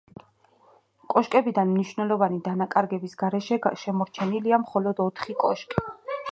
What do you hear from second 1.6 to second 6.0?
მნიშვნელოვანი დანაკარგების გარეშე შემორჩენილია მხოლოდ ოთხი კოშკი.